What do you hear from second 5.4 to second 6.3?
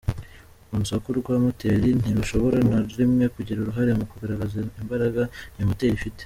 iyo moteri ifite.